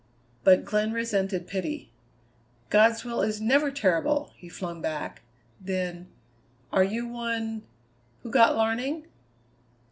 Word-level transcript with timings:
But 0.43 0.65
Glenn 0.65 0.93
resented 0.93 1.45
pity. 1.45 1.91
"God's 2.71 3.05
will 3.05 3.21
is 3.21 3.39
never 3.39 3.69
terrible!" 3.69 4.31
he 4.35 4.49
flung 4.49 4.81
back. 4.81 5.21
Then: 5.59 6.07
"Are 6.73 6.83
you 6.83 7.07
one 7.07 7.61
who 8.23 8.31
got 8.31 8.55
larning?" 8.57 9.05